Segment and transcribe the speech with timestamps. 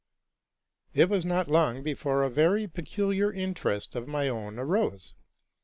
[0.95, 5.13] It was not long before a very peculiar interest of my own arose.